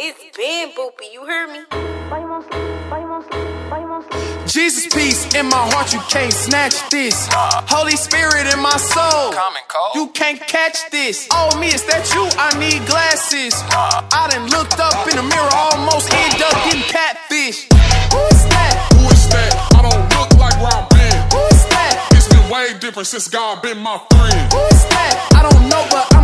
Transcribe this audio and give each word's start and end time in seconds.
It's 0.00 0.36
Ben 0.36 0.70
Boopy, 0.78 1.12
you 1.12 1.26
hear 1.26 1.48
me? 1.48 1.66
Jesus 4.46 4.86
peace 4.94 5.34
in 5.34 5.46
my 5.46 5.58
heart, 5.74 5.92
you 5.92 5.98
can't 6.08 6.32
snatch 6.32 6.88
this. 6.88 7.26
Holy 7.66 7.96
Spirit 7.96 8.46
in 8.54 8.60
my 8.62 8.76
soul, 8.78 9.34
you 9.96 10.06
can't 10.14 10.38
catch 10.38 10.88
this. 10.92 11.26
Oh 11.32 11.50
me, 11.58 11.74
is 11.74 11.84
that 11.86 12.06
you? 12.14 12.30
I 12.38 12.54
need 12.62 12.86
glasses. 12.86 13.58
I 13.74 14.30
done 14.30 14.46
looked 14.54 14.78
up 14.78 14.94
in 15.10 15.16
the 15.16 15.26
mirror, 15.26 15.50
almost 15.50 16.14
end 16.14 16.42
up 16.46 16.54
getting 16.70 16.86
catfish. 16.86 17.66
Who 18.14 18.22
is 18.30 18.46
that? 18.54 18.94
Who 18.94 19.02
is 19.10 19.28
that? 19.34 19.50
I 19.74 19.82
don't 19.82 20.06
look 20.14 20.30
like 20.38 20.54
where 20.62 20.78
I've 20.78 20.88
been. 20.94 21.18
Who 21.34 21.42
is 21.50 21.66
that? 21.74 22.06
It's 22.14 22.28
been 22.30 22.46
way 22.46 22.78
different 22.78 23.08
since 23.08 23.26
God 23.26 23.62
been 23.62 23.78
my 23.78 23.98
friend. 24.14 24.46
Who 24.54 24.62
is 24.62 24.84
that? 24.94 25.34
I 25.34 25.42
don't 25.42 25.68
know, 25.68 25.82
but 25.90 26.06
I'm 26.14 26.17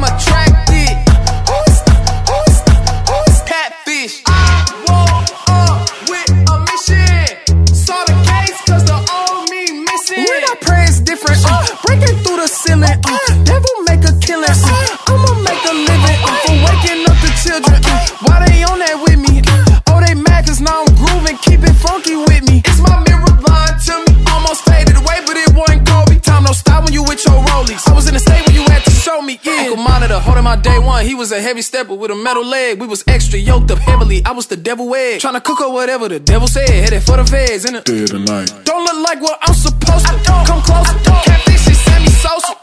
different. 11.04 11.38
Uh, 11.44 11.64
breaking 11.84 12.16
through 12.24 12.38
the 12.40 12.48
ceiling. 12.48 12.84
Uh, 12.84 13.44
devil 13.44 13.74
make 13.86 14.02
a 14.04 14.12
killing. 14.20 14.48
Uh, 14.48 15.12
I'ma 15.12 15.30
make 15.44 15.62
a 15.64 15.74
living 15.74 16.18
uh, 16.24 16.36
for 16.44 16.56
waking 16.64 17.00
up 17.08 17.16
the 17.20 17.30
children. 17.44 17.80
Uh, 17.84 18.06
why 18.24 18.36
they 18.48 18.62
on 18.64 18.78
that 18.80 18.96
with 19.04 19.18
me? 19.20 19.40
Uh, 19.44 19.92
oh, 19.92 20.00
they 20.00 20.14
mad 20.14 20.46
cause 20.46 20.60
now 20.60 20.82
I'm 20.84 20.94
grooving. 20.96 21.38
Keep 21.44 21.62
it 21.64 21.76
funky 21.76 22.16
with 22.16 22.42
me. 22.48 22.62
It's 22.64 22.80
my 22.80 22.96
mirror 23.04 23.32
blind 23.44 23.80
to 23.86 23.94
me. 24.08 24.12
Almost 24.32 24.64
faded 24.64 24.96
away, 24.96 25.20
but 25.28 25.36
it 25.36 25.52
wasn't 25.54 25.86
Kobe. 25.86 26.18
Time 26.20 26.44
no 26.44 26.52
stop 26.52 26.84
when 26.84 26.92
you 26.92 27.02
with 27.04 27.24
your 27.24 27.36
rollies. 27.52 27.86
I 27.86 27.92
was 27.94 28.08
in 28.08 28.14
the 28.14 28.20
state 28.20 28.42
when 28.46 28.56
you 28.56 28.64
had 28.64 28.82
to 28.84 28.90
show 28.90 29.20
me. 29.22 29.38
Yeah. 29.42 29.68
Ankle 29.68 29.82
monitor, 29.84 30.18
holding 30.18 30.44
my 30.44 30.56
day 30.56 30.78
one. 30.78 31.04
He 31.04 31.14
was 31.14 31.32
a 31.32 31.40
heavy 31.40 31.62
stepper 31.62 31.94
with 31.94 32.10
a 32.10 32.14
metal 32.16 32.44
leg. 32.44 32.80
We 32.80 32.86
was 32.86 33.04
extra 33.06 33.38
yoked 33.38 33.70
up 33.70 33.78
heavily. 33.78 34.24
I 34.24 34.32
was 34.32 34.46
the 34.46 34.56
devil 34.56 34.92
egg. 34.94 35.20
Trying 35.20 35.34
to 35.34 35.40
cook 35.40 35.60
up 35.60 35.72
whatever 35.72 36.08
the 36.08 36.18
devil 36.20 36.48
said. 36.48 36.68
Headed 36.68 37.02
for 37.02 37.16
the 37.16 37.24
feds. 37.24 37.64
In 37.64 37.74
the 37.74 37.80
Dead 37.82 38.08
tonight. 38.08 38.48
don't 38.64 38.73
look 38.73 38.73
like 39.04 39.20
what 39.20 39.38
I'm 39.42 39.54
supposed 39.54 40.06
to. 40.06 40.18
Come 40.48 40.62
closer. 40.62 40.98
Catfish 41.28 41.68
is 41.68 41.78
semi-social. 41.84 42.56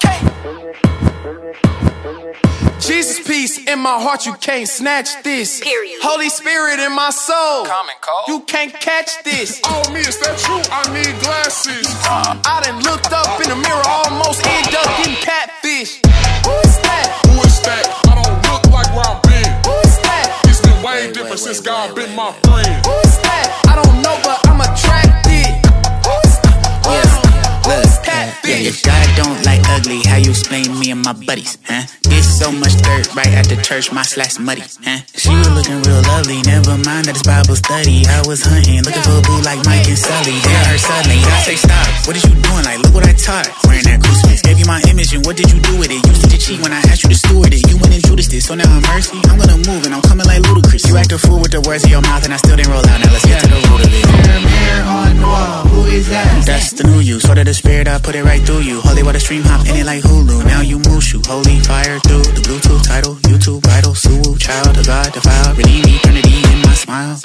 Jesus 2.82 3.26
peace 3.26 3.58
in 3.68 3.80
my 3.80 4.02
heart, 4.02 4.26
you 4.26 4.34
can't 4.34 4.68
snatch 4.68 5.22
this. 5.24 5.62
Period. 5.62 6.00
Holy 6.02 6.30
Spirit 6.30 6.80
in 6.80 6.92
my 6.94 7.12
soul, 7.12 7.66
Common 7.66 7.94
cold. 8.02 8.26
you 8.28 8.40
can't 8.46 8.74
catch 8.74 9.24
this. 9.24 9.62
Oh 9.66 9.84
me, 9.94 10.00
is 10.02 10.18
that 10.20 10.36
you? 10.50 10.58
I 10.74 10.82
need 10.92 11.14
glasses. 11.22 11.86
I 12.10 12.62
done 12.66 12.82
looked 12.84 13.14
up 13.14 13.40
in 13.40 13.50
the 13.50 13.56
mirror, 13.56 13.86
almost 13.86 14.46
end 14.46 14.74
up 14.76 14.86
getting 14.98 15.16
catfish. 15.22 16.02
Who 16.44 16.54
is 16.66 16.78
that? 16.82 17.06
Who 17.30 17.38
is 17.46 17.62
that? 17.62 17.86
I 18.10 18.16
don't 18.18 18.38
look 18.50 18.66
like 18.74 18.90
where 18.98 19.06
I've 19.06 19.22
been. 19.24 19.50
Who 19.70 19.78
is 19.88 19.98
that? 20.02 20.42
It's 20.50 20.62
been 20.62 20.82
way 20.84 21.12
different 21.14 21.40
since 21.40 21.62
God 21.62 21.96
been 21.96 22.14
my 22.16 22.34
friend. 22.44 22.82
Who 22.86 22.96
is 23.06 23.18
that? 23.22 23.46
I 23.70 23.76
don't 23.78 24.02
know, 24.02 24.18
but 24.26 24.51
and 30.92 31.04
my 31.04 31.14
buddies, 31.14 31.58
huh? 31.64 31.88
There's 32.04 32.28
so 32.28 32.52
much 32.52 32.76
dirt 32.84 33.16
right 33.16 33.32
at 33.32 33.48
the 33.48 33.56
church, 33.64 33.92
my 33.92 34.04
slash 34.04 34.38
muddy, 34.38 34.64
huh? 34.84 35.00
She 35.16 35.32
was 35.32 35.50
looking 35.50 35.80
real 35.88 36.04
lovely, 36.04 36.44
never 36.44 36.76
mind 36.84 37.08
that 37.08 37.16
it's 37.16 37.24
Bible 37.24 37.56
study. 37.56 38.04
I 38.06 38.22
was 38.28 38.44
hunting, 38.44 38.84
looking 38.84 39.02
for 39.02 39.16
a 39.18 39.24
boo 39.24 39.40
like 39.42 39.64
Mike 39.64 39.88
and 39.88 39.98
Sully. 39.98 40.36
Then 40.36 40.52
I 40.52 40.64
heard 40.68 40.84
suddenly, 40.84 41.20
I 41.24 41.40
say 41.48 41.56
stop, 41.56 41.88
what 42.06 42.16
is 42.20 42.24
you 42.28 42.36
doing? 42.36 42.64
Like, 42.68 42.80
look 42.84 42.94
what 42.94 43.08
I 43.08 43.16
taught. 43.16 43.48
Wearing 43.64 43.88
that 43.88 44.04
crucifix, 44.04 44.44
gave 44.44 44.60
you 44.60 44.68
my 44.68 44.84
image, 44.92 45.16
and 45.16 45.24
what 45.26 45.40
did 45.40 45.48
you 45.50 45.60
do 45.64 45.80
with 45.80 45.90
it? 45.90 46.04
You 46.04 46.12
used 46.12 46.30
to 46.30 46.38
cheat 46.38 46.60
when 46.60 46.76
I 46.76 46.84
asked 46.92 47.08
you 47.08 47.10
to 47.10 47.18
steward 47.18 47.56
it. 47.56 47.64
You 47.72 47.80
went 47.80 47.96
and 47.96 48.04
Judas 48.04 48.28
this, 48.28 48.46
so 48.52 48.54
now 48.54 48.68
I'm 48.68 48.84
mercy. 48.92 49.18
I'm 49.32 49.40
gonna 49.40 49.58
move 49.64 49.88
and 49.88 49.96
I'm 49.96 50.04
coming 50.04 50.28
like 50.28 50.44
ludicrous. 50.44 50.84
You 50.92 51.00
act 51.00 51.16
a 51.16 51.18
fool 51.18 51.40
with 51.40 51.56
the 51.56 51.64
words 51.64 51.88
in 51.88 51.96
your 51.96 52.04
mouth, 52.04 52.28
and 52.28 52.36
I 52.36 52.38
still 52.38 52.60
didn't 52.60 52.72
roll 52.72 52.84
out. 52.84 53.00
Now 53.00 53.12
let's 53.16 53.26
get 53.26 53.40
to 53.42 53.48
the 53.48 53.60
root 53.72 53.88
of 53.88 53.94
it. 53.96 54.04
Mirror, 54.04 54.44
mirror 54.44 54.84
on 54.84 55.12
the 55.16 55.28
wall, 55.28 55.71
who 55.92 55.98
is 55.98 56.10
that? 56.10 56.46
That's 56.46 56.72
the 56.72 56.84
new 56.86 57.00
you. 57.00 57.20
Sort 57.20 57.38
of 57.38 57.46
the 57.46 57.54
spirit, 57.54 57.88
I 57.88 58.00
put 58.00 58.16
it 58.16 58.24
right 58.24 58.42
through 58.42 58.62
you. 58.62 58.82
Holy 58.82 59.04
water 59.04 59.20
stream, 59.20 59.44
hop 59.44 59.68
in 59.68 59.76
it 59.76 59.86
like 59.86 60.04
Hulu. 60.04 60.46
Now 60.46 60.62
you 60.62 60.80
mushu. 60.80 61.26
Holy 61.26 61.60
fire 61.60 62.00
through 62.00 62.24
the 62.24 62.42
Bluetooth 62.42 62.84
title. 62.88 63.16
YouTube 63.30 63.62
vital, 63.66 63.94
Suwu, 63.94 64.40
child 64.40 64.78
of 64.78 64.86
God, 64.86 65.12
defiled. 65.14 65.58
Redeem 65.58 65.84
eternity 65.88 66.38
in 66.52 66.62
my 66.62 66.74
smile. 66.74 67.20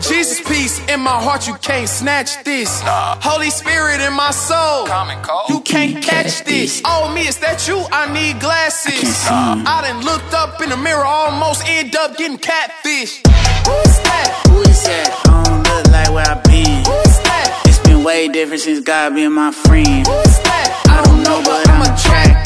Jesus 0.00 0.40
peace 0.46 0.80
in 0.88 1.00
my 1.00 1.18
heart, 1.22 1.46
you 1.46 1.54
can't 1.54 1.88
snatch 1.88 2.42
this. 2.44 2.82
Holy 2.84 3.50
Spirit 3.50 4.00
in 4.00 4.12
my 4.12 4.30
soul, 4.30 4.86
cold. 5.22 5.48
you 5.48 5.60
can't 5.60 6.02
catch 6.02 6.44
this. 6.44 6.82
Oh 6.84 7.12
me, 7.14 7.28
is 7.28 7.38
that 7.38 7.68
you? 7.68 7.78
I 7.92 8.12
need 8.12 8.40
glasses. 8.40 8.92
see 8.98 9.28
you. 9.28 9.64
I 9.66 9.82
done 9.86 10.04
looked 10.04 10.34
up 10.34 10.60
in 10.60 10.70
the 10.70 10.76
mirror, 10.76 11.04
almost 11.04 11.62
end 11.66 11.94
up 11.96 12.16
getting 12.16 12.38
catfish. 12.38 13.22
way 18.22 18.28
different 18.32 18.60
since 18.60 18.80
God 18.80 19.14
being 19.14 19.32
my 19.32 19.50
friend. 19.50 20.06
I 20.06 21.02
don't 21.04 21.22
know, 21.22 21.42
but 21.44 21.68
I'm 21.68 21.82
attracted. 21.82 22.41